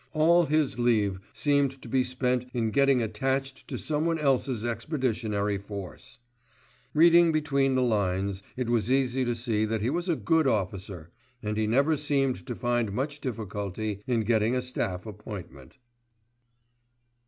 All 0.13 0.45
his 0.47 0.79
leave 0.79 1.19
seemed 1.31 1.79
to 1.83 1.87
be 1.87 2.03
spent 2.03 2.49
in 2.55 2.71
getting 2.71 3.03
attached 3.03 3.67
to 3.67 3.77
someone 3.77 4.17
else's 4.17 4.65
expeditionary 4.65 5.59
force. 5.59 6.17
Reading 6.95 7.31
between 7.31 7.75
the 7.75 7.83
lines 7.83 8.41
it 8.57 8.67
was 8.67 8.91
easy 8.91 9.23
to 9.23 9.35
see 9.35 9.63
that 9.65 9.83
he 9.83 9.91
was 9.91 10.09
a 10.09 10.15
good 10.15 10.47
officer, 10.47 11.11
and 11.43 11.55
he 11.55 11.67
never 11.67 11.97
seemed 11.97 12.47
to 12.47 12.55
find 12.55 12.91
much 12.91 13.19
difficulty 13.21 14.01
in 14.07 14.21
getting 14.21 14.55
a 14.55 14.63
staff 14.63 15.05
appointment. 15.05 15.77